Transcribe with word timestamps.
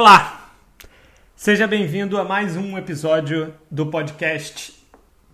Olá! 0.00 0.52
Seja 1.34 1.66
bem-vindo 1.66 2.18
a 2.18 2.24
mais 2.24 2.56
um 2.56 2.78
episódio 2.78 3.52
do 3.68 3.86
podcast 3.86 4.72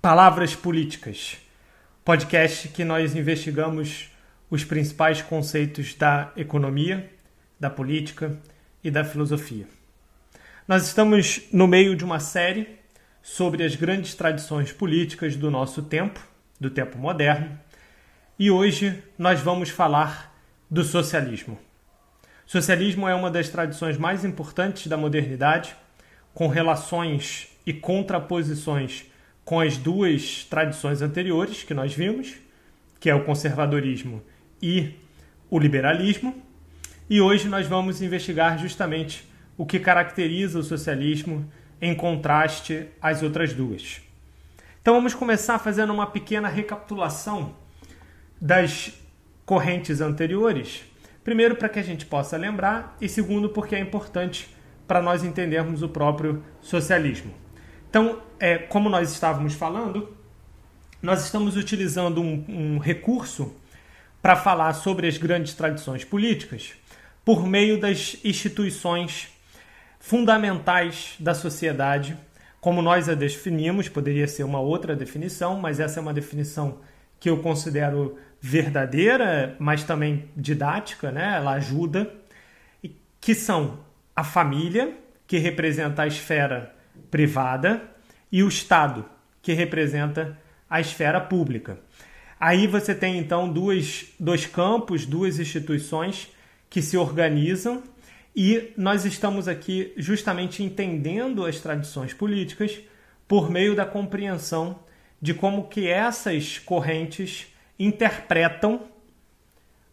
Palavras 0.00 0.54
Políticas. 0.54 1.36
Podcast 2.02 2.68
que 2.68 2.82
nós 2.82 3.14
investigamos 3.14 4.08
os 4.48 4.64
principais 4.64 5.20
conceitos 5.20 5.92
da 5.92 6.32
economia, 6.34 7.12
da 7.60 7.68
política 7.68 8.38
e 8.82 8.90
da 8.90 9.04
filosofia. 9.04 9.68
Nós 10.66 10.86
estamos 10.86 11.42
no 11.52 11.66
meio 11.66 11.94
de 11.94 12.02
uma 12.02 12.18
série 12.18 12.78
sobre 13.20 13.64
as 13.64 13.76
grandes 13.76 14.14
tradições 14.14 14.72
políticas 14.72 15.36
do 15.36 15.50
nosso 15.50 15.82
tempo, 15.82 16.26
do 16.58 16.70
tempo 16.70 16.96
moderno, 16.96 17.60
e 18.38 18.50
hoje 18.50 19.04
nós 19.18 19.40
vamos 19.40 19.68
falar 19.68 20.34
do 20.70 20.82
socialismo. 20.82 21.58
Socialismo 22.46 23.08
é 23.08 23.14
uma 23.14 23.30
das 23.30 23.48
tradições 23.48 23.96
mais 23.96 24.24
importantes 24.24 24.86
da 24.86 24.96
modernidade, 24.96 25.74
com 26.34 26.48
relações 26.48 27.48
e 27.66 27.72
contraposições 27.72 29.06
com 29.44 29.60
as 29.60 29.76
duas 29.76 30.44
tradições 30.44 31.02
anteriores 31.02 31.62
que 31.62 31.74
nós 31.74 31.94
vimos, 31.94 32.34
que 32.98 33.10
é 33.10 33.14
o 33.14 33.24
conservadorismo 33.24 34.22
e 34.60 34.94
o 35.50 35.58
liberalismo. 35.58 36.34
E 37.08 37.20
hoje 37.20 37.48
nós 37.48 37.66
vamos 37.66 38.00
investigar 38.00 38.58
justamente 38.58 39.28
o 39.56 39.66
que 39.66 39.78
caracteriza 39.78 40.58
o 40.58 40.62
socialismo 40.62 41.50
em 41.80 41.94
contraste 41.94 42.86
às 43.00 43.22
outras 43.22 43.52
duas. 43.52 44.00
Então 44.80 44.94
vamos 44.94 45.14
começar 45.14 45.58
fazendo 45.58 45.92
uma 45.92 46.06
pequena 46.06 46.48
recapitulação 46.48 47.54
das 48.40 48.92
correntes 49.44 50.00
anteriores 50.00 50.82
Primeiro, 51.24 51.56
para 51.56 51.70
que 51.70 51.78
a 51.78 51.82
gente 51.82 52.04
possa 52.04 52.36
lembrar, 52.36 52.96
e 53.00 53.08
segundo, 53.08 53.48
porque 53.48 53.74
é 53.74 53.80
importante 53.80 54.54
para 54.86 55.00
nós 55.00 55.24
entendermos 55.24 55.82
o 55.82 55.88
próprio 55.88 56.44
socialismo. 56.60 57.32
Então, 57.88 58.20
é, 58.38 58.58
como 58.58 58.90
nós 58.90 59.10
estávamos 59.10 59.54
falando, 59.54 60.14
nós 61.00 61.24
estamos 61.24 61.56
utilizando 61.56 62.20
um, 62.20 62.44
um 62.48 62.78
recurso 62.78 63.56
para 64.20 64.36
falar 64.36 64.72
sobre 64.74 65.06
as 65.06 65.16
grandes 65.16 65.54
tradições 65.54 66.04
políticas 66.04 66.72
por 67.24 67.46
meio 67.46 67.80
das 67.80 68.16
instituições 68.22 69.28
fundamentais 69.98 71.14
da 71.18 71.32
sociedade, 71.32 72.16
como 72.60 72.82
nós 72.82 73.08
a 73.08 73.14
definimos, 73.14 73.88
poderia 73.88 74.28
ser 74.28 74.44
uma 74.44 74.60
outra 74.60 74.94
definição, 74.94 75.58
mas 75.58 75.80
essa 75.80 75.98
é 75.98 76.02
uma 76.02 76.12
definição 76.12 76.80
que 77.18 77.30
eu 77.30 77.38
considero 77.38 78.18
verdadeira, 78.46 79.56
mas 79.58 79.84
também 79.84 80.28
didática, 80.36 81.10
né? 81.10 81.36
Ela 81.36 81.52
ajuda, 81.52 82.12
que 83.18 83.34
são 83.34 83.78
a 84.14 84.22
família, 84.22 84.92
que 85.26 85.38
representa 85.38 86.02
a 86.02 86.06
esfera 86.06 86.76
privada, 87.10 87.82
e 88.30 88.42
o 88.42 88.48
Estado, 88.48 89.06
que 89.40 89.54
representa 89.54 90.38
a 90.68 90.78
esfera 90.78 91.22
pública. 91.22 91.78
Aí 92.38 92.66
você 92.66 92.94
tem 92.94 93.16
então 93.16 93.50
duas, 93.50 94.12
dois 94.20 94.44
campos, 94.44 95.06
duas 95.06 95.38
instituições 95.38 96.28
que 96.68 96.82
se 96.82 96.98
organizam 96.98 97.82
e 98.36 98.74
nós 98.76 99.06
estamos 99.06 99.48
aqui 99.48 99.94
justamente 99.96 100.62
entendendo 100.62 101.46
as 101.46 101.60
tradições 101.60 102.12
políticas 102.12 102.78
por 103.26 103.50
meio 103.50 103.74
da 103.74 103.86
compreensão 103.86 104.80
de 105.18 105.32
como 105.32 105.66
que 105.66 105.88
essas 105.88 106.58
correntes 106.58 107.53
interpretam 107.78 108.88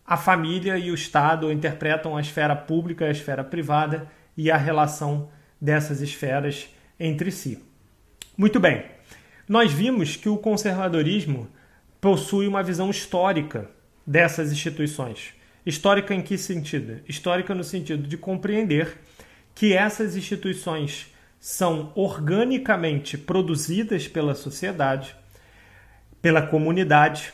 a 0.05 0.17
família 0.17 0.77
e 0.77 0.91
o 0.91 0.95
Estado, 0.95 1.51
interpretam 1.51 2.17
a 2.17 2.21
esfera 2.21 2.55
pública 2.55 3.05
a 3.05 3.11
esfera 3.11 3.43
privada 3.43 4.09
e 4.35 4.51
a 4.51 4.57
relação 4.57 5.29
dessas 5.59 6.01
esferas 6.01 6.69
entre 6.99 7.31
si. 7.31 7.63
Muito 8.37 8.59
bem, 8.59 8.85
nós 9.47 9.71
vimos 9.71 10.15
que 10.15 10.29
o 10.29 10.37
conservadorismo 10.37 11.47
possui 11.99 12.47
uma 12.47 12.63
visão 12.63 12.89
histórica 12.89 13.69
dessas 14.05 14.51
instituições. 14.51 15.33
Histórica 15.65 16.15
em 16.15 16.21
que 16.21 16.37
sentido? 16.37 17.01
Histórica 17.07 17.53
no 17.53 17.63
sentido 17.63 18.07
de 18.07 18.17
compreender 18.17 18.97
que 19.53 19.73
essas 19.73 20.15
instituições 20.15 21.13
são 21.39 21.91
organicamente 21.95 23.17
produzidas 23.17 24.07
pela 24.07 24.33
sociedade, 24.33 25.15
pela 26.21 26.41
comunidade, 26.41 27.33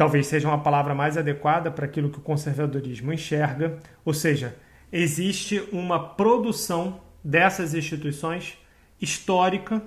talvez 0.00 0.28
seja 0.28 0.48
uma 0.48 0.62
palavra 0.62 0.94
mais 0.94 1.18
adequada 1.18 1.70
para 1.70 1.84
aquilo 1.84 2.08
que 2.08 2.16
o 2.16 2.22
conservadorismo 2.22 3.12
enxerga, 3.12 3.78
ou 4.02 4.14
seja, 4.14 4.56
existe 4.90 5.62
uma 5.70 6.02
produção 6.14 7.02
dessas 7.22 7.74
instituições 7.74 8.56
histórica, 8.98 9.82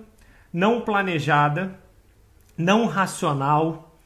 não 0.54 0.82
planejada, 0.82 1.80
não 2.56 2.86
racional 2.86 3.98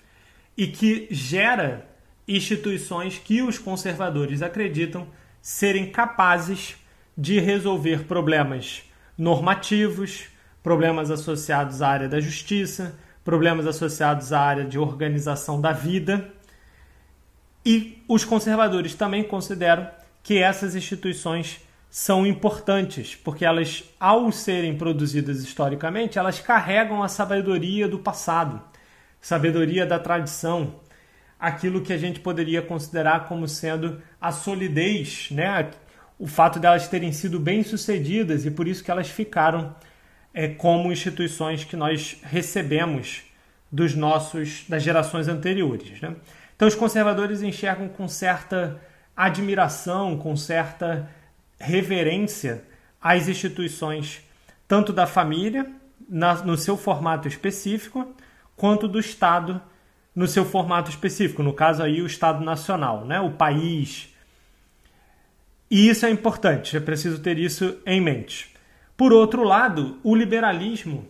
e 0.56 0.68
que 0.68 1.10
gera 1.12 1.86
instituições 2.26 3.18
que 3.18 3.42
os 3.42 3.60
conservadores 3.60 4.42
acreditam 4.42 5.10
serem 5.42 5.92
capazes 5.92 6.78
de 7.18 7.38
resolver 7.38 8.06
problemas 8.06 8.84
normativos, 9.18 10.30
problemas 10.64 11.12
associados 11.12 11.82
à 11.82 11.90
área 11.90 12.08
da 12.08 12.22
justiça, 12.22 12.98
problemas 13.28 13.68
associados 13.68 14.32
à 14.32 14.40
área 14.40 14.64
de 14.64 14.80
organização 14.80 15.60
da 15.60 15.74
vida. 15.74 16.30
E 17.66 18.02
os 18.08 18.24
conservadores 18.24 18.96
também 18.96 19.22
consideram 19.22 19.86
que 20.24 20.38
essas 20.38 20.76
instituições 20.76 21.60
são 21.90 22.26
importantes, 22.26 23.18
porque 23.18 23.44
elas, 23.44 23.84
ao 24.00 24.32
serem 24.32 24.78
produzidas 24.78 25.44
historicamente, 25.44 26.18
elas 26.18 26.40
carregam 26.40 27.04
a 27.04 27.10
sabedoria 27.10 27.86
do 27.86 28.00
passado, 28.00 28.62
sabedoria 29.20 29.86
da 29.86 30.00
tradição, 30.00 30.76
aquilo 31.38 31.82
que 31.82 31.92
a 31.92 31.98
gente 31.98 32.22
poderia 32.22 32.62
considerar 32.62 33.28
como 33.28 33.46
sendo 33.46 34.02
a 34.22 34.32
solidez, 34.32 35.28
né? 35.32 35.70
o 36.18 36.28
fato 36.28 36.62
de 36.62 36.66
elas 36.66 36.88
terem 36.88 37.12
sido 37.12 37.42
bem-sucedidas 37.42 38.46
e 38.46 38.52
por 38.52 38.70
isso 38.70 38.82
que 38.82 38.90
elas 38.90 39.10
ficaram 39.10 39.76
é, 40.34 40.48
como 40.48 40.92
instituições 40.92 41.64
que 41.64 41.76
nós 41.76 42.18
recebemos 42.24 43.24
dos 43.72 43.96
nossos 43.96 44.66
das 44.68 44.84
gerações 44.84 45.28
anteriores. 45.28 46.00
Né? 46.02 46.16
Então 46.56 46.68
os 46.68 46.76
conservadores 46.76 47.42
enxergam 47.42 47.88
com 47.88 48.08
certa 48.08 48.82
admiração, 49.16 50.18
com 50.18 50.36
certa 50.36 51.10
reverência 51.60 52.64
as 53.02 53.28
instituições 53.28 54.22
tanto 54.68 54.92
da 54.92 55.08
família 55.08 55.70
na, 56.10 56.36
no 56.36 56.58
seu 56.58 56.78
formato 56.78 57.28
específico 57.28 58.16
quanto 58.56 58.88
do 58.88 59.00
Estado 59.00 59.62
no 60.18 60.28
seu 60.28 60.44
formato 60.44 60.90
específico, 60.90 61.44
no 61.44 61.54
caso 61.54 61.84
aí 61.84 62.02
o 62.02 62.08
Estado 62.08 62.44
Nacional, 62.44 63.06
né? 63.06 63.20
o 63.20 63.30
país. 63.30 64.12
E 65.70 65.88
isso 65.88 66.08
é 66.08 66.10
importante, 66.10 66.76
é 66.76 66.80
preciso 66.80 67.20
ter 67.20 67.38
isso 67.38 67.78
em 67.86 68.02
mente. 68.02 68.52
Por 68.98 69.14
outro 69.14 69.44
lado, 69.44 70.00
o 70.04 70.16
liberalismo, 70.16 71.08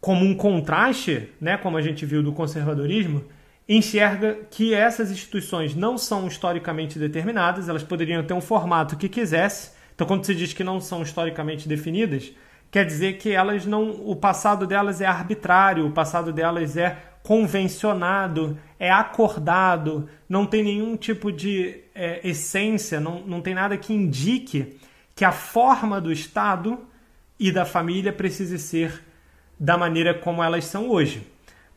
como 0.00 0.24
um 0.24 0.34
contraste, 0.34 1.28
né, 1.38 1.58
como 1.58 1.76
a 1.76 1.82
gente 1.82 2.06
viu 2.06 2.22
do 2.22 2.32
conservadorismo, 2.32 3.22
enxerga 3.68 4.38
que 4.50 4.72
essas 4.72 5.10
instituições 5.10 5.74
não 5.74 5.98
são 5.98 6.26
historicamente 6.26 6.98
determinadas, 6.98 7.68
elas 7.68 7.82
poderiam 7.82 8.24
ter 8.24 8.32
um 8.32 8.40
formato 8.40 8.96
que 8.96 9.10
quisesse. 9.10 9.72
Então, 9.94 10.06
quando 10.06 10.24
se 10.24 10.34
diz 10.34 10.54
que 10.54 10.64
não 10.64 10.80
são 10.80 11.02
historicamente 11.02 11.68
definidas, 11.68 12.32
quer 12.70 12.86
dizer 12.86 13.18
que 13.18 13.30
elas 13.30 13.66
não, 13.66 13.90
o 13.90 14.16
passado 14.16 14.66
delas 14.66 15.00
é 15.00 15.06
arbitrário, 15.06 15.86
o 15.86 15.92
passado 15.92 16.32
delas 16.32 16.78
é 16.78 16.96
convencionado, 17.22 18.56
é 18.78 18.90
acordado, 18.90 20.08
não 20.28 20.46
tem 20.46 20.62
nenhum 20.62 20.96
tipo 20.96 21.32
de 21.32 21.80
é, 21.94 22.20
essência, 22.26 23.00
não, 23.00 23.20
não 23.26 23.40
tem 23.42 23.52
nada 23.52 23.76
que 23.76 23.92
indique 23.92 24.78
que 25.16 25.24
a 25.24 25.32
forma 25.32 26.00
do 26.00 26.12
Estado 26.12 26.78
e 27.38 27.52
da 27.52 27.64
família 27.64 28.12
precise 28.12 28.58
ser 28.58 29.02
da 29.58 29.76
maneira 29.76 30.14
como 30.14 30.42
elas 30.42 30.64
são 30.64 30.90
hoje. 30.90 31.26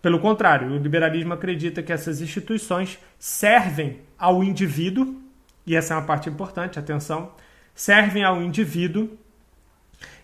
Pelo 0.02 0.20
contrário, 0.20 0.72
o 0.72 0.78
liberalismo 0.78 1.34
acredita 1.34 1.84
que 1.84 1.92
essas 1.92 2.22
instituições 2.22 2.98
servem 3.18 4.00
ao 4.18 4.44
indivíduo, 4.44 5.22
e 5.66 5.76
essa 5.76 5.94
é 5.94 5.98
uma 5.98 6.06
parte 6.06 6.30
importante, 6.30 6.80
atenção, 6.80 7.32
servem 7.76 8.24
ao 8.24 8.42
indivíduo, 8.42 9.18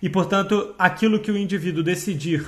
e 0.02 0.10
portanto, 0.10 0.74
aquilo 0.80 1.20
que 1.20 1.32
o 1.32 1.38
indivíduo 1.38 1.84
decidir 1.84 2.46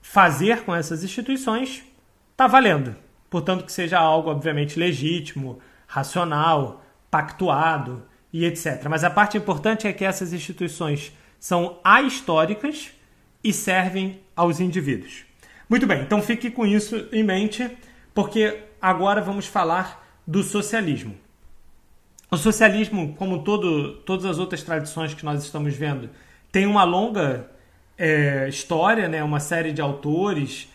fazer 0.00 0.62
com 0.62 0.74
essas 0.74 1.04
instituições 1.04 1.82
está 2.30 2.46
valendo. 2.46 2.96
Portanto, 3.28 3.64
que 3.64 3.72
seja 3.72 3.98
algo, 3.98 4.30
obviamente, 4.30 4.78
legítimo, 4.78 5.60
racional, 5.86 6.84
pactuado, 7.10 8.02
e 8.32 8.44
etc. 8.44 8.86
Mas 8.88 9.04
a 9.04 9.10
parte 9.10 9.36
importante 9.36 9.86
é 9.86 9.92
que 9.92 10.04
essas 10.04 10.32
instituições 10.32 11.12
são 11.40 11.78
ahistóricas 11.82 12.90
e 13.42 13.52
servem 13.52 14.20
aos 14.36 14.60
indivíduos. 14.60 15.24
Muito 15.68 15.86
bem, 15.86 16.02
então 16.02 16.20
fique 16.20 16.50
com 16.50 16.66
isso 16.66 17.08
em 17.10 17.24
mente, 17.24 17.68
porque 18.14 18.64
agora 18.80 19.22
vamos 19.22 19.46
falar 19.46 20.06
do 20.26 20.42
socialismo. 20.42 21.16
O 22.30 22.36
socialismo, 22.36 23.14
como 23.14 23.42
todo, 23.42 23.94
todas 24.02 24.24
as 24.24 24.38
outras 24.38 24.62
tradições 24.62 25.14
que 25.14 25.24
nós 25.24 25.42
estamos 25.42 25.74
vendo, 25.74 26.10
tem 26.52 26.66
uma 26.66 26.84
longa 26.84 27.50
é, 27.96 28.48
história, 28.48 29.08
né? 29.08 29.24
uma 29.24 29.40
série 29.40 29.72
de 29.72 29.80
autores 29.80 30.68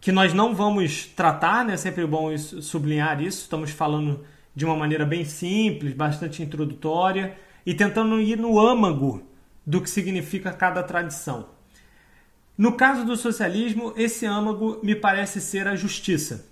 que 0.00 0.12
nós 0.12 0.34
não 0.34 0.54
vamos 0.54 1.06
tratar, 1.06 1.64
né? 1.64 1.76
sempre 1.76 2.06
bom 2.06 2.36
sublinhar 2.36 3.22
isso, 3.22 3.42
estamos 3.42 3.70
falando 3.70 4.24
de 4.54 4.64
uma 4.64 4.76
maneira 4.76 5.06
bem 5.06 5.24
simples, 5.24 5.94
bastante 5.94 6.42
introdutória 6.42 7.36
e 7.64 7.72
tentando 7.72 8.20
ir 8.20 8.36
no 8.36 8.58
âmago 8.58 9.27
do 9.68 9.82
que 9.82 9.90
significa 9.90 10.50
cada 10.50 10.82
tradição. 10.82 11.50
No 12.56 12.72
caso 12.72 13.04
do 13.04 13.18
socialismo, 13.18 13.92
esse 13.98 14.24
âmago 14.24 14.80
me 14.82 14.94
parece 14.94 15.42
ser 15.42 15.68
a 15.68 15.76
justiça. 15.76 16.46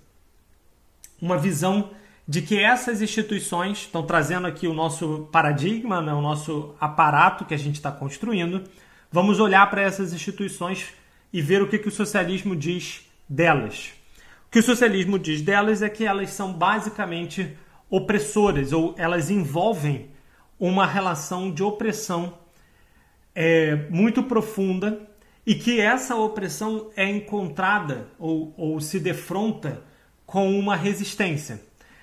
Uma 1.19 1.39
visão 1.39 1.93
de 2.29 2.43
que 2.43 2.59
essas 2.59 3.01
instituições 3.01 3.79
estão 3.79 4.03
trazendo 4.03 4.47
aqui 4.47 4.69
o 4.69 4.75
nosso 4.75 5.31
paradigma, 5.33 6.03
né, 6.03 6.13
o 6.13 6.21
nosso 6.21 6.75
aparato 6.79 7.47
que 7.47 7.55
a 7.55 7.57
gente 7.57 7.77
está 7.77 7.91
construindo. 7.91 8.65
Vamos 9.11 9.41
olhar 9.41 9.71
para 9.71 9.81
essas 9.81 10.13
instituições 10.13 10.93
e 11.33 11.41
ver 11.41 11.63
o 11.63 11.69
que, 11.69 11.79
que 11.79 11.89
o 11.89 11.93
socialismo 11.93 12.55
diz 12.55 13.01
delas. 13.27 13.95
O 14.47 14.51
que 14.51 14.59
o 14.59 14.63
socialismo 14.63 15.19
diz 15.19 15.41
delas 15.41 15.81
é 15.81 15.89
que 15.89 16.05
elas 16.05 16.35
são 16.35 16.53
basicamente 16.53 17.57
opressoras 17.89 18.75
ou 18.75 18.95
elas 18.99 19.31
envolvem 19.31 20.11
uma 20.61 20.87
relação 20.87 21.51
de 21.51 21.63
opressão 21.63 22.45
é, 23.37 23.77
muito 23.91 24.23
profunda 24.23 25.07
e 25.47 25.55
que 25.55 25.79
essa 25.79 26.17
opressão 26.17 26.91
é 26.97 27.09
encontrada 27.09 28.09
ou, 28.19 28.55
ou 28.57 28.81
se 28.81 28.99
defronta 28.99 29.83
com 30.25 30.59
uma 30.59 30.75
resistência. 30.75 31.61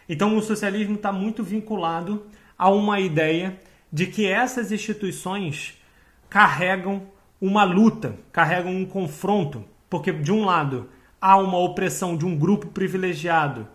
Então, 0.07 0.37
o 0.37 0.41
socialismo 0.41 0.95
está 0.95 1.11
muito 1.11 1.43
vinculado 1.43 2.27
a 2.57 2.69
uma 2.69 2.99
ideia 2.99 3.59
de 3.91 4.05
que 4.05 4.27
essas 4.27 4.71
instituições 4.71 5.81
carregam 6.29 7.07
uma 7.41 7.63
luta, 7.63 8.15
carregam 8.31 8.73
um 8.73 8.85
confronto, 8.85 9.65
porque, 9.89 10.11
de 10.11 10.31
um 10.31 10.45
lado, 10.45 10.89
há 11.19 11.35
uma 11.37 11.57
opressão 11.57 12.15
de 12.15 12.25
um 12.25 12.37
grupo 12.37 12.67
privilegiado 12.67 13.67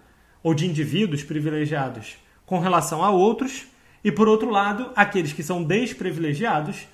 ou 0.43 0.55
de 0.55 0.67
indivíduos 0.67 1.25
privilegiados 1.25 2.17
com 2.47 2.61
relação 2.61 3.05
a 3.05 3.11
outros, 3.11 3.67
e, 4.03 4.13
por 4.13 4.29
outro 4.29 4.49
lado, 4.49 4.91
aqueles 4.95 5.33
que 5.33 5.43
são 5.43 5.63
desprivilegiados 5.63 6.87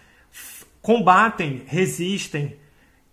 combatem, 0.85 1.63
resistem, 1.67 2.59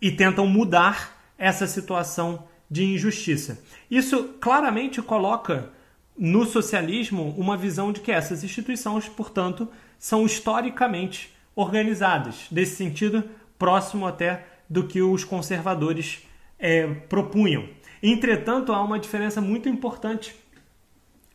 e 0.01 0.11
tentam 0.11 0.45
mudar 0.45 1.17
essa 1.37 1.65
situação 1.65 2.43
de 2.69 2.83
injustiça. 2.83 3.63
Isso 3.89 4.35
claramente 4.41 5.01
coloca 5.01 5.69
no 6.17 6.45
socialismo 6.45 7.33
uma 7.37 7.55
visão 7.55 7.93
de 7.93 8.01
que 8.01 8.11
essas 8.11 8.43
instituições, 8.43 9.07
portanto, 9.07 9.69
são 9.97 10.25
historicamente 10.25 11.33
organizadas, 11.55 12.47
nesse 12.51 12.75
sentido, 12.75 13.23
próximo 13.57 14.05
até 14.05 14.45
do 14.69 14.85
que 14.85 15.01
os 15.01 15.23
conservadores 15.23 16.27
é, 16.59 16.85
propunham. 17.07 17.69
Entretanto, 18.03 18.73
há 18.73 18.83
uma 18.83 18.99
diferença 18.99 19.39
muito 19.39 19.69
importante 19.69 20.35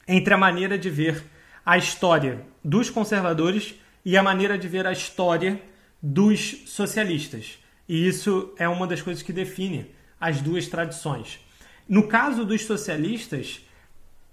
entre 0.06 0.34
a 0.34 0.38
maneira 0.38 0.76
de 0.76 0.90
ver 0.90 1.24
a 1.64 1.78
história 1.78 2.44
dos 2.62 2.90
conservadores 2.90 3.74
e 4.04 4.18
a 4.18 4.22
maneira 4.22 4.58
de 4.58 4.68
ver 4.68 4.86
a 4.86 4.92
história 4.92 5.58
dos 6.02 6.62
socialistas. 6.66 7.58
E 7.88 8.06
isso 8.06 8.52
é 8.58 8.68
uma 8.68 8.86
das 8.86 9.02
coisas 9.02 9.22
que 9.22 9.32
define 9.32 9.90
as 10.20 10.40
duas 10.40 10.66
tradições. 10.66 11.40
No 11.88 12.08
caso 12.08 12.44
dos 12.44 12.64
socialistas, 12.64 13.60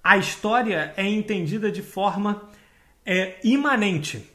a 0.04 0.18
história 0.18 0.94
é 0.98 1.08
entendida 1.08 1.72
de 1.72 1.82
forma 1.82 2.50
é, 3.06 3.36
imanente, 3.44 4.28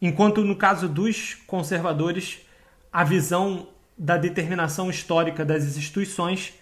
enquanto 0.00 0.42
no 0.42 0.56
caso 0.56 0.88
dos 0.88 1.34
conservadores, 1.46 2.38
a 2.92 3.04
visão 3.04 3.68
da 3.96 4.16
determinação 4.16 4.90
histórica 4.90 5.44
das 5.44 5.64
instituições 5.64 6.54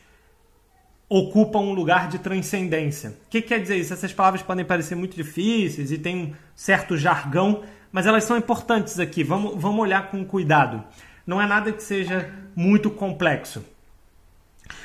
ocupa 1.08 1.58
um 1.58 1.72
lugar 1.72 2.08
de 2.08 2.18
transcendência. 2.18 3.10
O 3.26 3.28
que 3.28 3.42
quer 3.42 3.60
dizer 3.60 3.76
isso? 3.76 3.92
Essas 3.92 4.12
palavras 4.12 4.42
podem 4.42 4.64
parecer 4.64 4.94
muito 4.94 5.14
difíceis 5.14 5.92
e 5.92 5.98
tem 5.98 6.16
um 6.16 6.34
certo 6.54 6.96
jargão, 6.96 7.62
mas 7.92 8.06
elas 8.06 8.24
são 8.24 8.36
importantes 8.36 8.98
aqui. 8.98 9.22
Vamos, 9.22 9.60
vamos 9.60 9.80
olhar 9.80 10.10
com 10.10 10.24
cuidado 10.24 10.82
não 11.26 11.40
é 11.40 11.46
nada 11.46 11.72
que 11.72 11.82
seja 11.82 12.32
muito 12.54 12.90
complexo. 12.90 13.64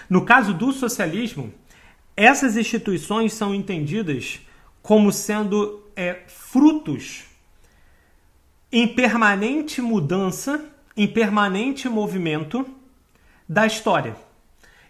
No 0.09 0.25
caso 0.25 0.54
do 0.54 0.71
socialismo, 0.71 1.54
essas 2.15 2.57
instituições 2.57 3.33
são 3.33 3.54
entendidas 3.54 4.39
como 4.81 5.12
sendo 5.12 5.83
é, 5.95 6.21
frutos 6.27 7.25
em 8.71 8.88
permanente 8.88 9.81
mudança, 9.81 10.63
em 10.95 11.07
permanente 11.07 11.88
movimento 11.89 12.65
da 13.48 13.65
história. 13.65 14.15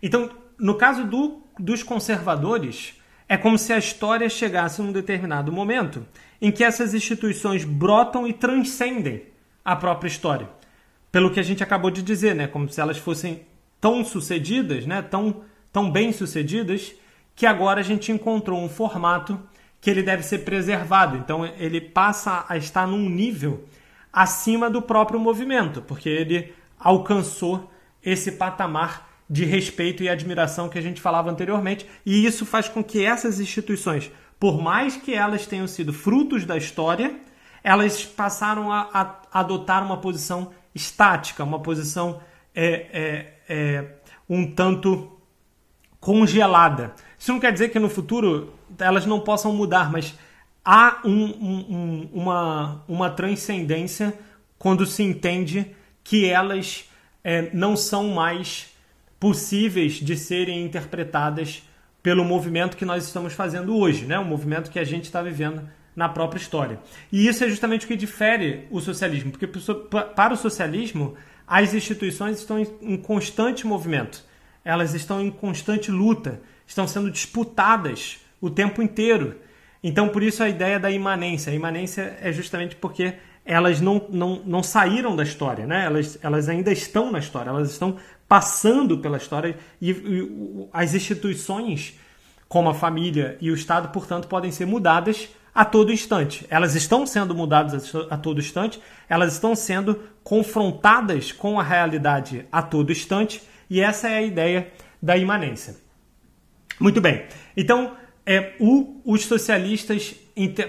Então, 0.02 0.30
no 0.58 0.76
caso 0.76 1.06
do, 1.06 1.42
dos 1.60 1.84
conservadores, 1.84 2.96
é 3.30 3.38
como 3.38 3.58
se 3.58 3.74
a 3.74 3.78
história 3.78 4.30
chegasse 4.30 4.82
num 4.82 4.92
determinado 4.92 5.52
momento 5.52 6.06
em 6.42 6.52
que 6.52 6.64
essas 6.64 6.94
instituições 6.94 7.64
brotam 7.64 8.28
e 8.28 8.34
transcendem 8.34 9.24
a 9.64 9.76
própria 9.76 10.08
história 10.08 10.50
pelo 11.12 11.32
que 11.32 11.40
a 11.40 11.44
gente 11.44 11.64
acabou 11.64 11.90
de 11.90 12.02
dizer, 12.02 12.36
né? 12.36 12.48
Como 12.48 12.70
se 12.70 12.80
elas 12.80 12.98
fossem 12.98 13.42
tão 13.80 14.04
sucedidas, 14.04 14.86
né? 14.86 15.02
Tão, 15.02 15.44
tão 15.72 15.92
bem 15.92 16.12
sucedidas, 16.12 16.94
que 17.36 17.46
agora 17.46 17.80
a 17.80 17.84
gente 17.84 18.12
encontrou 18.12 18.60
um 18.60 18.70
formato 18.70 19.40
que 19.80 19.90
ele 19.90 20.04
deve 20.04 20.24
ser 20.24 20.40
preservado. 20.40 21.18
Então 21.18 21.46
ele 21.46 21.80
passa 21.80 22.46
a 22.48 22.58
estar 22.58 22.88
num 22.88 23.10
nível 23.10 23.66
acima 24.12 24.70
do 24.70 24.82
próprio 24.82 25.20
movimento, 25.20 25.82
porque 25.82 26.10
ele 26.10 26.54
alcançou 26.80 27.72
esse 28.04 28.32
patamar 28.32 29.08
de 29.30 29.44
respeito 29.44 30.04
e 30.04 30.10
admiração 30.10 30.70
que 30.70 30.78
a 30.78 30.82
gente 30.82 31.02
falava 31.02 31.30
anteriormente, 31.30 31.86
e 32.06 32.26
isso 32.26 32.46
faz 32.46 32.70
com 32.70 32.84
que 32.84 33.04
essas 33.04 33.40
instituições, 33.40 34.10
por 34.40 34.62
mais 34.62 34.96
que 34.96 35.14
elas 35.14 35.46
tenham 35.46 35.68
sido 35.68 35.92
frutos 35.92 36.46
da 36.46 36.58
história, 36.58 37.20
elas 37.64 38.06
passaram 38.06 38.72
a, 38.72 38.90
a 38.94 39.40
adotar 39.40 39.84
uma 39.84 39.98
posição 39.98 40.52
estática, 40.74 41.44
uma 41.44 41.60
posição 41.60 42.22
é, 42.56 42.70
é, 42.94 43.34
é, 43.50 43.86
um 44.30 44.50
tanto 44.50 45.20
congelada. 46.00 46.94
Isso 47.18 47.32
não 47.34 47.40
quer 47.40 47.52
dizer 47.52 47.70
que 47.70 47.80
no 47.80 47.90
futuro 47.90 48.54
elas 48.80 49.06
não 49.06 49.20
possam 49.20 49.54
mudar, 49.54 49.92
mas 49.92 50.16
há 50.64 51.02
um, 51.04 51.26
um, 51.26 52.10
uma, 52.14 52.84
uma 52.88 53.10
transcendência 53.10 54.18
quando 54.58 54.86
se 54.86 55.04
entende 55.04 55.76
que 56.04 56.26
elas 56.30 56.90
é, 57.24 57.50
não 57.54 57.76
são 57.76 58.10
mais 58.10 58.74
possíveis 59.20 59.94
de 59.94 60.16
serem 60.16 60.64
interpretadas 60.64 61.64
pelo 62.08 62.24
movimento 62.24 62.78
que 62.78 62.86
nós 62.86 63.04
estamos 63.04 63.34
fazendo 63.34 63.76
hoje, 63.76 64.06
né? 64.06 64.18
o 64.18 64.24
movimento 64.24 64.72
que 64.72 64.80
a 64.80 64.84
gente 64.86 65.04
está 65.04 65.22
vivendo 65.22 65.70
na 65.94 66.08
própria 66.08 66.40
história. 66.40 66.80
E 67.12 67.28
isso 67.28 67.44
é 67.44 67.50
justamente 67.50 67.84
o 67.84 67.88
que 67.90 67.98
difere 67.98 68.66
o 68.72 68.80
socialismo, 68.80 69.30
porque 69.30 69.46
para 70.16 70.34
o 70.34 70.38
socialismo 70.38 71.16
as 71.46 71.74
instituições 71.74 72.40
estão 72.40 72.66
em 72.82 72.96
constante 72.96 73.68
movimento, 73.68 74.24
elas 74.64 74.94
estão 74.94 75.22
em 75.22 75.30
constante 75.30 75.92
luta, 75.92 76.40
estão 76.66 76.88
sendo 76.88 77.12
disputadas 77.12 78.20
o 78.40 78.50
tempo 78.50 78.82
inteiro. 78.82 79.42
Então, 79.84 80.08
por 80.08 80.24
isso 80.24 80.42
a 80.42 80.48
ideia 80.48 80.80
da 80.80 80.90
imanência. 80.90 81.52
A 81.52 81.56
imanência 81.58 82.18
é 82.22 82.32
justamente 82.32 82.78
porque 82.78 83.16
elas 83.48 83.80
não, 83.80 84.06
não, 84.10 84.42
não 84.46 84.62
saíram 84.62 85.16
da 85.16 85.24
história, 85.24 85.66
né? 85.66 85.86
elas, 85.86 86.20
elas 86.22 86.50
ainda 86.50 86.72
estão 86.72 87.10
na 87.10 87.18
história, 87.18 87.50
elas 87.50 87.72
estão 87.72 87.96
passando 88.28 88.98
pela 88.98 89.16
história 89.16 89.58
e, 89.82 89.92
e 89.92 90.68
as 90.74 90.94
instituições, 90.94 91.98
como 92.50 92.70
a 92.70 92.74
família 92.74 93.38
e 93.40 93.50
o 93.50 93.56
Estado, 93.56 93.88
portanto, 93.90 94.28
podem 94.28 94.52
ser 94.52 94.66
mudadas 94.66 95.30
a 95.56 95.64
todo 95.64 95.94
instante. 95.94 96.46
Elas 96.50 96.76
estão 96.76 97.08
sendo 97.08 97.34
mudadas 97.34 97.96
a 98.12 98.18
todo 98.18 98.40
instante, 98.40 98.82
elas 99.08 99.34
estão 99.34 99.56
sendo 99.56 100.04
confrontadas 100.24 101.32
com 101.32 101.58
a 101.58 101.64
realidade 101.64 102.46
a 102.52 102.62
todo 102.62 102.92
instante, 102.92 103.42
e 103.70 103.80
essa 103.80 104.10
é 104.10 104.18
a 104.18 104.22
ideia 104.22 104.72
da 105.02 105.16
imanência. 105.16 105.78
Muito 106.80 107.00
bem. 107.00 107.26
Então, 107.56 107.94
é, 108.26 108.54
o, 108.60 109.02
os 109.06 109.26
socialistas, 109.26 110.14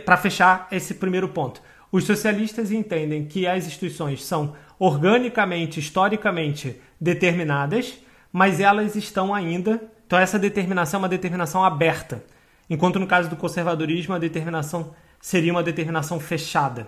para 0.05 0.17
fechar 0.17 0.69
esse 0.71 0.95
primeiro 0.95 1.29
ponto, 1.29 1.61
os 1.91 2.05
socialistas 2.05 2.71
entendem 2.71 3.25
que 3.25 3.47
as 3.47 3.67
instituições 3.67 4.25
são 4.25 4.55
organicamente, 4.79 5.81
historicamente 5.81 6.81
determinadas, 7.01 7.99
mas 8.33 8.61
elas 8.61 8.95
estão 8.97 9.35
ainda. 9.35 9.81
Então, 10.07 10.19
essa 10.19 10.39
determinação 10.39 10.99
é 10.99 11.03
uma 11.03 11.09
determinação 11.09 11.65
aberta 11.65 12.23
enquanto 12.69 12.99
no 12.99 13.07
caso 13.07 13.29
do 13.29 13.37
conservadorismo 13.37 14.15
a 14.15 14.19
determinação 14.19 14.95
seria 15.21 15.53
uma 15.53 15.63
determinação 15.63 16.21
fechada. 16.21 16.87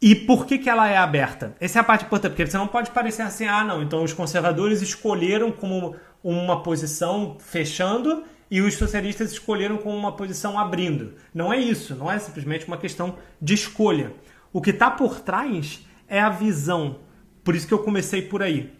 E 0.00 0.14
por 0.14 0.44
que, 0.44 0.58
que 0.58 0.68
ela 0.68 0.88
é 0.88 0.96
aberta? 0.96 1.56
Essa 1.58 1.78
é 1.78 1.80
a 1.80 1.84
parte 1.84 2.04
importante, 2.04 2.32
porque 2.32 2.46
você 2.46 2.58
não 2.58 2.66
pode 2.66 2.90
parecer 2.90 3.22
assim, 3.22 3.46
ah, 3.46 3.64
não, 3.64 3.82
então 3.82 4.02
os 4.04 4.12
conservadores 4.12 4.82
escolheram 4.82 5.50
como 5.50 5.96
uma 6.22 6.62
posição 6.62 7.38
fechando 7.40 8.22
e 8.54 8.60
os 8.60 8.74
socialistas 8.74 9.32
escolheram 9.32 9.76
com 9.78 9.92
uma 9.96 10.12
posição 10.12 10.56
abrindo. 10.56 11.14
Não 11.34 11.52
é 11.52 11.58
isso, 11.58 11.96
não 11.96 12.08
é 12.08 12.20
simplesmente 12.20 12.68
uma 12.68 12.76
questão 12.76 13.16
de 13.42 13.52
escolha. 13.52 14.14
O 14.52 14.62
que 14.62 14.70
está 14.70 14.88
por 14.88 15.18
trás 15.18 15.84
é 16.06 16.20
a 16.20 16.30
visão. 16.30 17.00
Por 17.42 17.56
isso 17.56 17.66
que 17.66 17.74
eu 17.74 17.80
comecei 17.80 18.22
por 18.22 18.44
aí. 18.44 18.72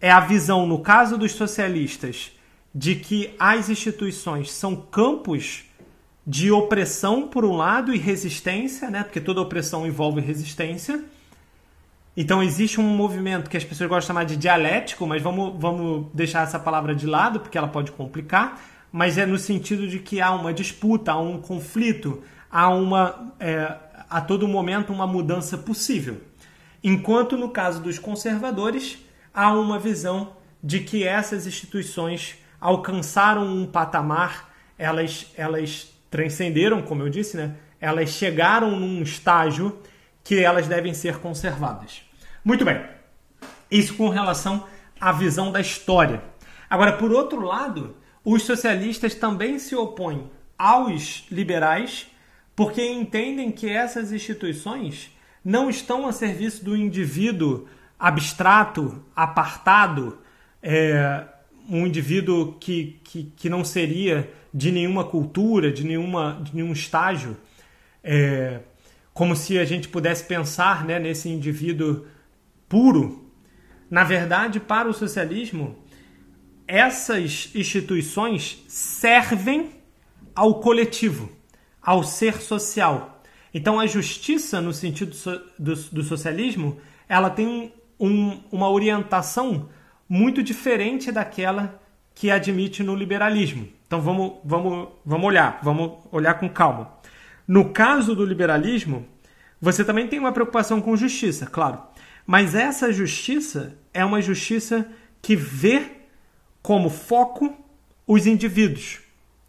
É 0.00 0.10
a 0.10 0.18
visão, 0.18 0.66
no 0.66 0.80
caso 0.80 1.16
dos 1.16 1.30
socialistas, 1.30 2.32
de 2.74 2.96
que 2.96 3.36
as 3.38 3.68
instituições 3.68 4.50
são 4.50 4.74
campos 4.74 5.66
de 6.26 6.50
opressão 6.50 7.28
por 7.28 7.44
um 7.44 7.56
lado 7.56 7.94
e 7.94 7.98
resistência, 7.98 8.90
né? 8.90 9.04
Porque 9.04 9.20
toda 9.20 9.40
opressão 9.40 9.86
envolve 9.86 10.20
resistência. 10.20 11.04
Então 12.16 12.42
existe 12.42 12.80
um 12.80 12.96
movimento 12.96 13.48
que 13.48 13.56
as 13.56 13.62
pessoas 13.62 13.88
gostam 13.88 14.00
de 14.00 14.06
chamar 14.08 14.24
de 14.24 14.36
dialético, 14.36 15.06
mas 15.06 15.22
vamos, 15.22 15.54
vamos 15.56 16.08
deixar 16.12 16.42
essa 16.42 16.58
palavra 16.58 16.96
de 16.96 17.06
lado 17.06 17.38
porque 17.38 17.56
ela 17.56 17.68
pode 17.68 17.92
complicar. 17.92 18.60
Mas 18.90 19.18
é 19.18 19.26
no 19.26 19.38
sentido 19.38 19.86
de 19.86 19.98
que 19.98 20.20
há 20.20 20.32
uma 20.32 20.52
disputa, 20.52 21.12
há 21.12 21.20
um 21.20 21.40
conflito, 21.40 22.22
há 22.50 22.68
uma 22.70 23.34
é, 23.38 23.76
a 24.08 24.20
todo 24.20 24.48
momento 24.48 24.92
uma 24.92 25.06
mudança 25.06 25.58
possível. 25.58 26.20
Enquanto 26.82 27.36
no 27.36 27.50
caso 27.50 27.82
dos 27.82 27.98
conservadores 27.98 28.98
há 29.34 29.52
uma 29.52 29.78
visão 29.78 30.32
de 30.62 30.80
que 30.80 31.04
essas 31.04 31.46
instituições 31.46 32.36
alcançaram 32.60 33.46
um 33.46 33.66
patamar, 33.66 34.52
elas, 34.76 35.26
elas 35.36 35.92
transcenderam, 36.10 36.82
como 36.82 37.02
eu 37.02 37.08
disse, 37.08 37.36
né? 37.36 37.56
elas 37.80 38.10
chegaram 38.10 38.78
num 38.78 39.02
estágio 39.02 39.78
que 40.24 40.42
elas 40.42 40.66
devem 40.66 40.92
ser 40.92 41.18
conservadas. 41.18 42.02
Muito 42.44 42.64
bem, 42.64 42.82
isso 43.70 43.94
com 43.94 44.08
relação 44.08 44.66
à 45.00 45.12
visão 45.12 45.52
da 45.52 45.60
história. 45.60 46.22
Agora, 46.68 46.92
por 46.92 47.12
outro 47.12 47.40
lado, 47.40 47.96
os 48.30 48.42
socialistas 48.42 49.14
também 49.14 49.58
se 49.58 49.74
opõem 49.74 50.30
aos 50.58 51.24
liberais 51.30 52.08
porque 52.54 52.84
entendem 52.84 53.50
que 53.50 53.66
essas 53.66 54.12
instituições 54.12 55.10
não 55.42 55.70
estão 55.70 56.06
a 56.06 56.12
serviço 56.12 56.62
do 56.62 56.76
indivíduo 56.76 57.66
abstrato, 57.98 59.02
apartado, 59.16 60.18
é, 60.62 61.24
um 61.70 61.86
indivíduo 61.86 62.52
que, 62.60 63.00
que, 63.02 63.32
que 63.34 63.48
não 63.48 63.64
seria 63.64 64.30
de 64.52 64.70
nenhuma 64.72 65.04
cultura, 65.04 65.72
de, 65.72 65.84
nenhuma, 65.84 66.38
de 66.42 66.54
nenhum 66.54 66.72
estágio, 66.72 67.34
é, 68.04 68.60
como 69.14 69.34
se 69.34 69.58
a 69.58 69.64
gente 69.64 69.88
pudesse 69.88 70.24
pensar 70.24 70.84
né, 70.84 70.98
nesse 70.98 71.30
indivíduo 71.30 72.06
puro. 72.68 73.32
Na 73.90 74.04
verdade, 74.04 74.60
para 74.60 74.86
o 74.86 74.92
socialismo, 74.92 75.78
essas 76.68 77.50
instituições 77.54 78.62
servem 78.68 79.70
ao 80.34 80.60
coletivo, 80.60 81.32
ao 81.82 82.04
ser 82.04 82.40
social. 82.42 83.22
Então, 83.52 83.80
a 83.80 83.86
justiça, 83.86 84.60
no 84.60 84.72
sentido 84.72 85.16
do, 85.58 85.74
do 85.74 86.02
socialismo, 86.04 86.76
ela 87.08 87.30
tem 87.30 87.72
um, 87.98 88.40
uma 88.52 88.70
orientação 88.70 89.68
muito 90.08 90.42
diferente 90.42 91.10
daquela 91.10 91.80
que 92.14 92.30
admite 92.30 92.82
no 92.82 92.94
liberalismo. 92.94 93.68
Então 93.86 94.00
vamos, 94.00 94.34
vamos, 94.44 94.88
vamos 95.04 95.26
olhar, 95.26 95.60
vamos 95.62 95.98
olhar 96.10 96.34
com 96.34 96.48
calma. 96.48 96.92
No 97.46 97.70
caso 97.70 98.14
do 98.14 98.24
liberalismo, 98.24 99.06
você 99.60 99.84
também 99.84 100.06
tem 100.06 100.18
uma 100.18 100.32
preocupação 100.32 100.80
com 100.80 100.96
justiça, 100.96 101.46
claro. 101.46 101.80
Mas 102.26 102.54
essa 102.54 102.92
justiça 102.92 103.78
é 103.94 104.04
uma 104.04 104.20
justiça 104.20 104.86
que 105.22 105.34
vê 105.34 105.97
como 106.62 106.90
foco 106.90 107.54
os 108.06 108.26
indivíduos. 108.26 109.00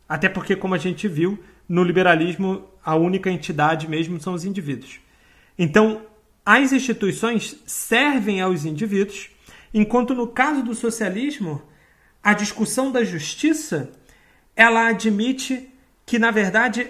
Até 0.07 0.27
porque, 0.27 0.55
como 0.55 0.75
a 0.75 0.77
gente 0.77 1.07
viu, 1.07 1.39
no 1.67 1.83
liberalismo 1.83 2.65
a 2.83 2.95
única 2.95 3.29
entidade 3.29 3.87
mesmo 3.87 4.19
são 4.19 4.33
os 4.33 4.45
indivíduos. 4.45 4.99
Então, 5.57 6.01
as 6.45 6.71
instituições 6.71 7.61
servem 7.65 8.41
aos 8.41 8.65
indivíduos 8.65 9.29
Enquanto 9.73 10.15
no 10.15 10.27
caso 10.27 10.63
do 10.63 10.73
socialismo, 10.73 11.61
a 12.23 12.33
discussão 12.33 12.91
da 12.91 13.03
justiça, 13.03 13.91
ela 14.55 14.87
admite 14.87 15.69
que 16.05 16.17
na 16.17 16.31
verdade 16.31 16.87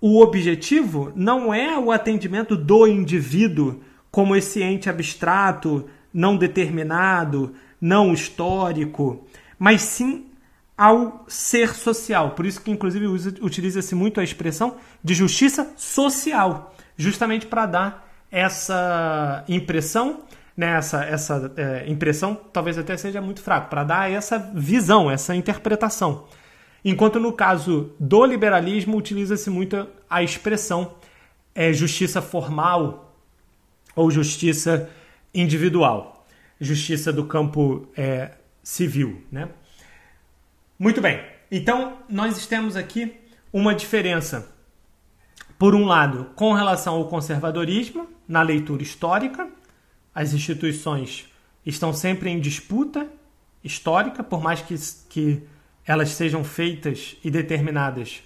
o 0.00 0.20
objetivo 0.20 1.12
não 1.14 1.52
é 1.52 1.78
o 1.78 1.90
atendimento 1.90 2.56
do 2.56 2.86
indivíduo 2.86 3.82
como 4.10 4.36
esse 4.36 4.62
ente 4.62 4.88
abstrato, 4.88 5.88
não 6.12 6.36
determinado, 6.36 7.54
não 7.80 8.12
histórico, 8.12 9.26
mas 9.62 9.82
sim 9.82 10.26
ao 10.76 11.24
ser 11.28 11.72
social. 11.72 12.32
Por 12.32 12.44
isso 12.44 12.60
que 12.60 12.68
inclusive 12.72 13.06
utiliza-se 13.40 13.94
muito 13.94 14.18
a 14.18 14.24
expressão 14.24 14.78
de 15.04 15.14
justiça 15.14 15.72
social, 15.76 16.74
justamente 16.96 17.46
para 17.46 17.66
dar 17.66 18.12
essa 18.28 19.44
impressão 19.48 20.22
né, 20.56 20.76
essa, 20.76 21.04
essa 21.04 21.52
é, 21.56 21.88
impressão 21.88 22.34
talvez 22.52 22.76
até 22.76 22.96
seja 22.96 23.20
muito 23.20 23.40
fraco, 23.40 23.70
para 23.70 23.84
dar 23.84 24.10
essa 24.10 24.36
visão, 24.36 25.08
essa 25.08 25.32
interpretação. 25.32 26.26
Enquanto 26.84 27.20
no 27.20 27.32
caso 27.32 27.92
do 28.00 28.26
liberalismo 28.26 28.96
utiliza-se 28.96 29.48
muito 29.48 29.86
a 30.10 30.24
expressão 30.24 30.96
é, 31.54 31.72
justiça 31.72 32.20
formal 32.20 33.14
ou 33.94 34.10
justiça 34.10 34.90
individual, 35.32 36.26
justiça 36.60 37.12
do 37.12 37.24
campo 37.26 37.86
é, 37.96 38.32
civil. 38.62 39.22
Né? 39.30 39.48
Muito 40.78 41.00
bem, 41.00 41.24
então 41.50 41.98
nós 42.08 42.46
temos 42.46 42.76
aqui 42.76 43.16
uma 43.52 43.74
diferença, 43.74 44.50
por 45.58 45.74
um 45.74 45.84
lado, 45.84 46.30
com 46.34 46.52
relação 46.52 46.94
ao 46.94 47.08
conservadorismo 47.08 48.08
na 48.26 48.42
leitura 48.42 48.82
histórica 48.82 49.48
as 50.14 50.34
instituições 50.34 51.26
estão 51.64 51.92
sempre 51.92 52.28
em 52.30 52.38
disputa 52.38 53.08
histórica, 53.64 54.22
por 54.22 54.42
mais 54.42 54.60
que, 54.60 54.74
que 55.08 55.42
elas 55.86 56.10
sejam 56.10 56.44
feitas 56.44 57.16
e 57.24 57.30
determinadas 57.30 58.22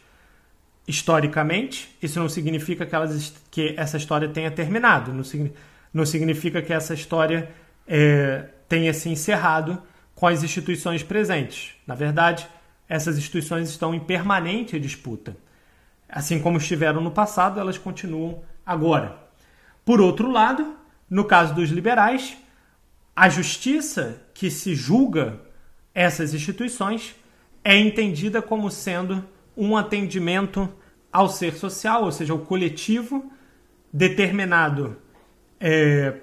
historicamente. 0.88 1.94
Isso 2.02 2.18
não 2.18 2.28
significa 2.28 2.84
que, 2.86 2.94
elas, 2.94 3.34
que 3.50 3.74
essa 3.76 3.96
história 3.96 4.28
tenha 4.28 4.50
terminado, 4.50 5.12
não, 5.12 5.22
não 5.92 6.06
significa 6.06 6.60
que 6.60 6.72
essa 6.72 6.94
história 6.94 7.50
é, 7.86 8.48
tenha 8.68 8.92
se 8.92 9.08
encerrado 9.08 9.80
com 10.16 10.26
as 10.26 10.42
instituições 10.42 11.02
presentes. 11.02 11.74
Na 11.86 11.94
verdade, 11.94 12.48
essas 12.88 13.18
instituições 13.18 13.68
estão 13.68 13.94
em 13.94 14.00
permanente 14.00 14.80
disputa. 14.80 15.36
Assim 16.08 16.40
como 16.40 16.56
estiveram 16.56 17.00
no 17.00 17.10
passado, 17.10 17.60
elas 17.60 17.76
continuam 17.76 18.42
agora. 18.64 19.16
Por 19.84 20.00
outro 20.00 20.32
lado, 20.32 20.74
no 21.08 21.24
caso 21.24 21.54
dos 21.54 21.70
liberais, 21.70 22.36
a 23.14 23.28
justiça 23.28 24.22
que 24.32 24.50
se 24.50 24.74
julga 24.74 25.40
essas 25.94 26.32
instituições 26.32 27.14
é 27.62 27.76
entendida 27.76 28.40
como 28.40 28.70
sendo 28.70 29.24
um 29.56 29.76
atendimento 29.76 30.68
ao 31.12 31.28
ser 31.28 31.54
social, 31.54 32.04
ou 32.04 32.12
seja, 32.12 32.32
ao 32.32 32.38
coletivo 32.38 33.30
determinado 33.92 34.96
é, 35.60 36.20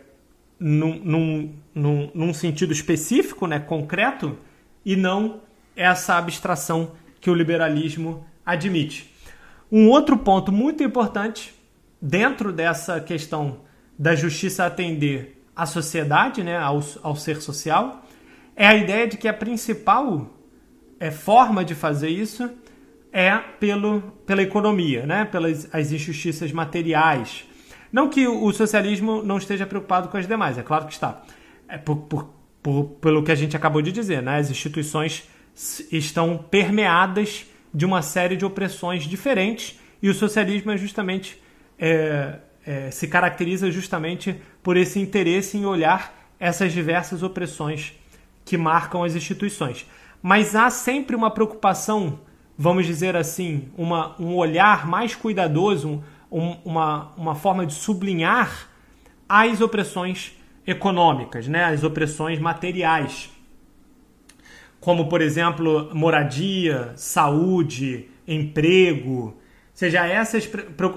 num, 0.59 1.53
num, 1.73 2.11
num, 2.13 2.33
sentido 2.33 2.71
específico, 2.71 3.47
né, 3.47 3.59
concreto, 3.59 4.37
e 4.85 4.95
não 4.95 5.41
essa 5.75 6.17
abstração 6.17 6.91
que 7.19 7.29
o 7.29 7.33
liberalismo 7.33 8.25
admite. 8.45 9.13
Um 9.71 9.89
outro 9.89 10.17
ponto 10.17 10.51
muito 10.51 10.83
importante 10.83 11.53
dentro 12.01 12.51
dessa 12.51 12.99
questão 12.99 13.61
da 13.97 14.15
justiça 14.15 14.65
atender 14.65 15.41
à 15.55 15.65
sociedade, 15.65 16.43
né, 16.43 16.57
ao, 16.57 16.83
ao 17.01 17.15
ser 17.15 17.41
social, 17.41 18.05
é 18.55 18.67
a 18.67 18.75
ideia 18.75 19.07
de 19.07 19.17
que 19.17 19.27
a 19.27 19.33
principal 19.33 20.29
é, 20.99 21.11
forma 21.11 21.65
de 21.65 21.73
fazer 21.73 22.09
isso 22.09 22.49
é 23.11 23.37
pelo, 23.37 24.01
pela 24.25 24.41
economia, 24.41 25.05
né, 25.05 25.25
pelas 25.25 25.67
as 25.73 25.91
injustiças 25.91 26.51
materiais. 26.51 27.45
Não 27.93 28.09
que 28.09 28.27
o 28.27 28.51
socialismo 28.51 29.21
não 29.21 29.37
esteja 29.37 29.67
preocupado 29.67 30.09
com 30.09 30.17
as 30.17 30.27
demais, 30.27 30.57
é 30.57 30.63
claro 30.63 30.87
que 30.87 30.93
está. 30.93 31.21
É 31.69 31.77
por, 31.77 31.95
por, 31.97 32.33
por, 32.61 32.85
pelo 32.99 33.21
que 33.21 33.31
a 33.31 33.35
gente 33.35 33.55
acabou 33.55 33.83
de 33.83 33.91
dizer, 33.91 34.23
né, 34.23 34.39
as 34.39 34.49
instituições 34.49 35.29
estão 35.91 36.35
permeadas 36.37 37.45
de 37.71 37.85
uma 37.85 38.01
série 38.01 38.35
de 38.35 38.43
opressões 38.43 39.03
diferentes 39.03 39.79
e 40.01 40.09
o 40.09 40.13
socialismo 40.13 40.71
é 40.71 40.77
justamente 40.77 41.39
é, 41.77 42.39
é, 42.65 42.89
se 42.89 43.07
caracteriza 43.07 43.69
justamente 43.69 44.35
por 44.63 44.75
esse 44.75 44.99
interesse 44.99 45.55
em 45.55 45.65
olhar 45.65 46.33
essas 46.39 46.73
diversas 46.73 47.21
opressões 47.21 47.93
que 48.43 48.57
marcam 48.57 49.03
as 49.03 49.15
instituições. 49.15 49.85
Mas 50.21 50.55
há 50.55 50.69
sempre 50.71 51.15
uma 51.15 51.29
preocupação, 51.29 52.19
vamos 52.57 52.87
dizer 52.87 53.15
assim, 53.15 53.69
uma, 53.77 54.19
um 54.19 54.35
olhar 54.35 54.87
mais 54.87 55.13
cuidadoso, 55.13 56.03
um, 56.33 56.57
uma, 56.65 57.13
uma 57.15 57.35
forma 57.35 57.63
de 57.65 57.75
sublinhar 57.75 58.67
as 59.29 59.61
opressões 59.61 60.33
econômicas, 60.65 61.47
né? 61.47 61.65
as 61.65 61.83
opressões 61.83 62.39
materiais. 62.39 63.29
como 64.79 65.07
por 65.07 65.21
exemplo 65.21 65.89
moradia, 65.93 66.91
saúde, 66.95 68.09
emprego, 68.27 69.37
seja 69.73 70.05
essas, 70.07 70.49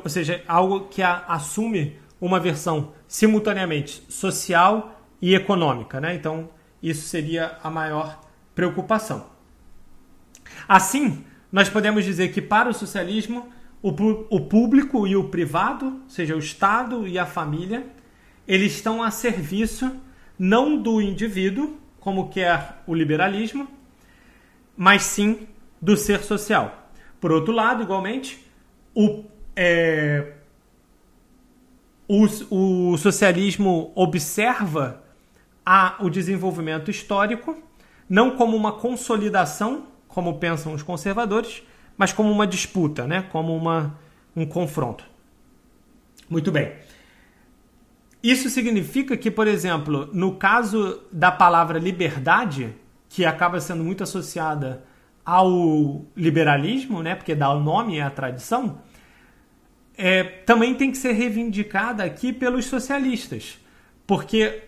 ou 0.03 0.11
seja, 0.11 0.43
algo 0.49 0.89
que 0.89 1.03
assume 1.03 1.99
uma 2.21 2.41
versão 2.41 2.93
simultaneamente 3.07 4.03
social 4.09 5.01
e 5.21 5.35
econômica, 5.35 6.01
né? 6.01 6.15
Então 6.15 6.49
isso 6.83 7.07
seria 7.09 7.59
a 7.63 7.71
maior 7.71 8.21
preocupação. 8.55 9.27
Assim, 10.67 11.25
nós 11.53 11.69
podemos 11.69 12.05
dizer 12.05 12.33
que 12.33 12.43
para 12.43 12.69
o 12.69 12.75
socialismo 12.75 13.49
o, 13.89 14.27
o 14.31 14.41
público 14.41 15.07
e 15.07 15.15
o 15.15 15.29
privado, 15.29 15.87
ou 15.87 16.09
seja, 16.09 16.35
o 16.35 16.39
Estado 16.39 17.07
e 17.07 17.19
a 17.19 17.25
família, 17.25 17.87
eles 18.47 18.75
estão 18.75 19.03
a 19.03 19.11
serviço 19.11 19.95
não 20.39 20.77
do 20.77 21.01
indivíduo, 21.01 21.77
como 22.01 22.29
quer 22.29 22.83
o 22.87 22.95
liberalismo, 22.95 23.69
mas 24.77 25.03
sim 25.03 25.47
do 25.81 25.97
ser 25.97 26.23
social. 26.23 26.91
Por 27.21 27.31
outro 27.31 27.53
lado, 27.53 27.83
igualmente, 27.83 28.45
o, 28.95 29.25
é, 29.55 30.33
o, 32.09 32.25
o 32.93 32.99
socialismo 32.99 33.93
observa 33.95 35.03
a, 35.65 35.97
o 36.01 36.11
desenvolvimento 36.11 36.91
histórico 36.91 37.57
não 38.09 38.37
como 38.37 38.57
uma 38.57 38.73
consolidação, 38.73 39.87
como 40.09 40.39
pensam 40.39 40.73
os 40.73 40.83
conservadores, 40.83 41.63
mas 41.97 42.13
como 42.13 42.31
uma 42.31 42.47
disputa, 42.47 43.07
né? 43.07 43.23
como 43.31 43.57
uma, 43.57 43.99
um 44.35 44.45
confronto. 44.45 45.05
Muito 46.29 46.51
bem. 46.51 46.73
Isso 48.23 48.51
significa 48.51 49.17
que, 49.17 49.31
por 49.31 49.47
exemplo, 49.47 50.11
no 50.13 50.35
caso 50.35 51.01
da 51.13 51.31
palavra 51.31 51.79
liberdade, 51.79 52.75
que 53.09 53.25
acaba 53.25 53.61
sendo 53.61 53.85
muito 53.85 54.03
associada 54.03 54.85
ao 55.25 56.05
liberalismo, 56.17 57.03
né, 57.03 57.15
porque 57.15 57.35
dá 57.35 57.51
o 57.53 57.61
nome 57.61 58.01
à 58.01 58.11
tradição, 58.11 58.81
é, 59.97 60.23
também 60.23 60.75
tem 60.75 60.91
que 60.91 60.99
ser 60.99 61.13
reivindicada 61.13 62.05
aqui 62.05 62.33
pelos 62.33 62.67
socialistas, 62.67 63.59
porque 64.07 64.65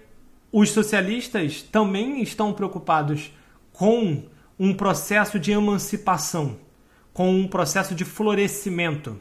os 0.50 0.70
socialistas 0.70 1.62
também 1.62 2.22
estão 2.22 2.52
preocupados 2.52 3.32
com 3.72 4.22
um 4.58 4.72
processo 4.72 5.38
de 5.38 5.52
emancipação 5.52 6.56
com 7.18 7.34
um 7.34 7.48
processo 7.48 7.96
de 7.96 8.04
florescimento, 8.04 9.20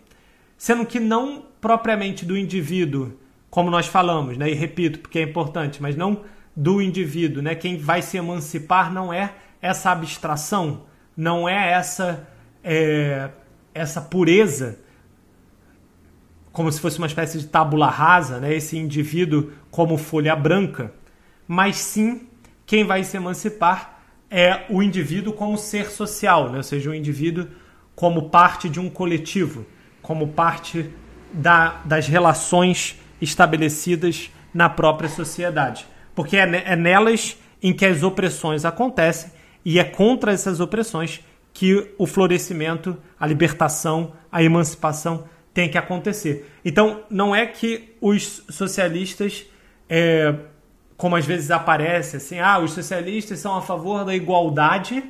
sendo 0.56 0.86
que 0.86 1.00
não 1.00 1.44
propriamente 1.60 2.28
do 2.28 2.38
indivíduo, 2.38 3.18
como 3.50 3.72
nós 3.72 3.88
falamos, 3.88 4.38
né? 4.38 4.52
E 4.52 4.54
repito, 4.54 5.00
porque 5.00 5.18
é 5.18 5.24
importante, 5.24 5.82
mas 5.82 5.96
não 5.96 6.22
do 6.56 6.80
indivíduo, 6.80 7.42
né? 7.42 7.56
Quem 7.56 7.76
vai 7.76 8.04
se 8.04 8.16
emancipar 8.16 8.94
não 8.94 9.12
é 9.12 9.34
essa 9.60 9.90
abstração, 9.90 10.84
não 11.18 11.50
é 11.50 11.72
essa 11.72 12.28
é, 12.64 13.32
essa 13.74 14.00
pureza, 14.00 14.78
como 16.52 16.72
se 16.72 16.80
fosse 16.80 17.00
uma 17.00 17.08
espécie 17.08 17.40
de 17.40 17.48
tábula 17.48 17.90
rasa, 17.90 18.40
né? 18.40 18.54
Esse 18.54 18.78
indivíduo 18.78 19.54
como 19.72 19.98
folha 19.98 20.36
branca, 20.36 20.94
mas 21.48 21.78
sim 21.78 22.28
quem 22.64 22.84
vai 22.84 23.04
se 23.04 23.18
emancipar 23.18 24.04
é 24.30 24.66
o 24.70 24.84
indivíduo 24.84 25.34
como 25.34 25.58
ser 25.58 25.90
social, 25.90 26.52
né? 26.52 26.58
ou 26.58 26.64
seja, 26.64 26.92
o 26.92 26.94
indivíduo 26.94 27.48
como 27.98 28.30
parte 28.30 28.70
de 28.70 28.80
um 28.80 28.92
coletivo, 28.92 29.66
como 30.04 30.28
parte 30.28 30.88
da, 31.34 31.82
das 31.84 32.08
relações 32.08 32.96
estabelecidas 33.20 34.30
na 34.54 34.70
própria 34.70 35.10
sociedade. 35.10 35.88
Porque 36.14 36.38
é, 36.38 36.44
é 36.44 36.76
nelas 36.76 37.36
em 37.62 37.74
que 37.74 37.84
as 37.84 38.04
opressões 38.04 38.66
acontecem 38.66 39.32
e 39.66 39.80
é 39.80 39.84
contra 39.84 40.32
essas 40.32 40.60
opressões 40.60 41.22
que 41.52 41.92
o 41.98 42.06
florescimento, 42.06 42.96
a 43.20 43.26
libertação, 43.26 44.14
a 44.32 44.44
emancipação 44.44 45.24
tem 45.52 45.68
que 45.68 45.78
acontecer. 45.78 46.52
Então, 46.64 47.02
não 47.10 47.36
é 47.36 47.48
que 47.48 47.96
os 48.00 48.44
socialistas, 48.48 49.44
é, 49.90 50.36
como 50.96 51.16
às 51.16 51.26
vezes 51.26 51.50
aparece 51.50 52.18
assim, 52.18 52.38
ah, 52.38 52.60
os 52.60 52.74
socialistas 52.74 53.40
são 53.40 53.56
a 53.56 53.62
favor 53.64 54.06
da 54.06 54.14
igualdade 54.14 55.04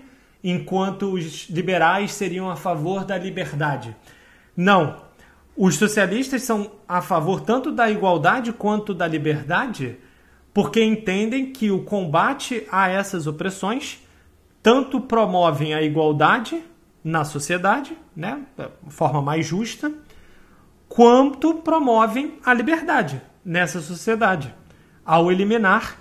enquanto 0.50 1.14
os 1.14 1.50
liberais 1.50 2.14
seriam 2.14 2.50
a 2.50 2.56
favor 2.56 3.04
da 3.04 3.18
liberdade. 3.18 3.94
Não. 4.56 5.06
Os 5.58 5.76
socialistas 5.76 6.44
são 6.44 6.72
a 6.88 7.02
favor 7.02 7.42
tanto 7.42 7.70
da 7.72 7.90
igualdade 7.90 8.54
quanto 8.54 8.94
da 8.94 9.06
liberdade, 9.06 9.98
porque 10.54 10.82
entendem 10.82 11.52
que 11.52 11.70
o 11.70 11.84
combate 11.84 12.66
a 12.72 12.88
essas 12.88 13.28
opressões 13.28 14.00
tanto 14.64 15.02
promovem 15.02 15.74
a 15.74 15.82
igualdade 15.82 16.64
na 17.04 17.26
sociedade, 17.26 17.98
né, 18.16 18.42
forma 18.88 19.22
mais 19.22 19.46
justa, 19.46 19.92
quanto 20.88 21.56
promovem 21.56 22.40
a 22.46 22.54
liberdade 22.54 23.22
nessa 23.44 23.82
sociedade, 23.82 24.54
ao 25.06 25.30
eliminar 25.30 25.98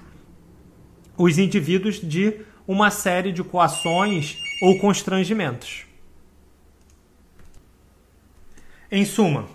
os 1.16 1.38
indivíduos 1.38 2.00
de 2.00 2.45
uma 2.66 2.90
série 2.90 3.33
de 3.33 3.44
coações 3.44 4.38
ou 4.61 4.79
constrangimentos. 4.79 5.85
Em 8.90 9.05
suma, 9.05 9.48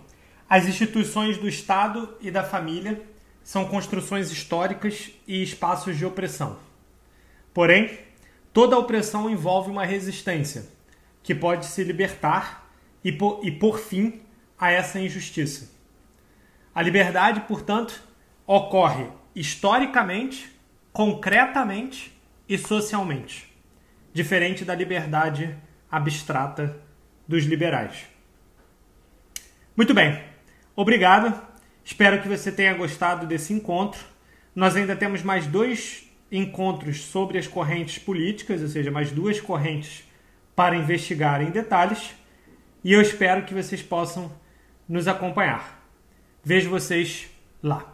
as 0.49 0.65
instituições 0.65 1.37
do 1.37 1.47
Estado 1.47 2.15
e 2.21 2.29
da 2.29 2.43
família 2.43 3.01
são 3.43 3.65
construções 3.65 4.31
históricas 4.31 5.11
e 5.27 5.41
espaços 5.41 5.97
de 5.97 6.05
opressão. 6.05 6.59
Porém, 7.53 7.99
toda 8.53 8.77
opressão 8.77 9.29
envolve 9.29 9.69
uma 9.69 9.85
resistência 9.85 10.67
que 11.23 11.35
pode 11.35 11.65
se 11.65 11.83
libertar 11.83 12.69
e 13.03 13.11
por, 13.11 13.39
e 13.43 13.51
por 13.51 13.79
fim 13.79 14.21
a 14.57 14.71
essa 14.71 14.99
injustiça. 14.99 15.71
A 16.73 16.81
liberdade, 16.81 17.41
portanto, 17.41 18.01
ocorre 18.45 19.07
historicamente, 19.35 20.51
concretamente 20.93 22.11
e 22.47 22.57
socialmente, 22.57 23.51
diferente 24.13 24.65
da 24.65 24.75
liberdade 24.75 25.55
abstrata 25.89 26.77
dos 27.27 27.45
liberais. 27.45 28.05
Muito 29.75 29.93
bem, 29.93 30.21
obrigado. 30.75 31.39
Espero 31.83 32.21
que 32.21 32.27
você 32.27 32.51
tenha 32.51 32.73
gostado 32.73 33.25
desse 33.25 33.53
encontro. 33.53 34.03
Nós 34.55 34.75
ainda 34.75 34.95
temos 34.95 35.23
mais 35.23 35.47
dois 35.47 36.09
encontros 36.31 37.01
sobre 37.01 37.37
as 37.37 37.47
correntes 37.47 37.97
políticas, 37.97 38.61
ou 38.61 38.67
seja, 38.67 38.91
mais 38.91 39.11
duas 39.11 39.39
correntes 39.39 40.03
para 40.55 40.75
investigar 40.75 41.41
em 41.41 41.51
detalhes. 41.51 42.13
E 42.83 42.93
eu 42.93 43.01
espero 43.01 43.43
que 43.43 43.53
vocês 43.53 43.81
possam 43.81 44.31
nos 44.87 45.07
acompanhar. 45.07 45.81
Vejo 46.43 46.69
vocês 46.69 47.29
lá. 47.61 47.90